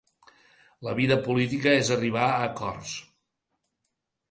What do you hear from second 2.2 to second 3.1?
a acords.